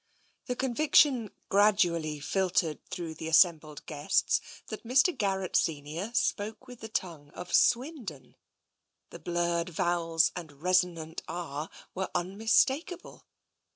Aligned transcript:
The 0.47 0.55
conviction 0.55 1.29
gradually 1.49 2.19
filtered 2.19 2.83
through 2.89 3.13
the 3.13 3.27
assem 3.27 3.59
bled 3.59 3.85
guests 3.85 4.41
that 4.69 4.83
Mr. 4.83 5.15
Garrett 5.15 5.55
senior 5.55 6.09
spoke 6.15 6.65
with 6.65 6.79
the 6.79 6.89
tongue 6.89 7.29
of 7.35 7.53
Swindon. 7.53 8.35
The 9.11 9.19
blurred 9.19 9.69
vowels 9.69 10.31
and 10.35 10.63
resonant 10.63 11.21
r 11.27 11.69
were 11.93 12.09
unmistakable. 12.15 13.27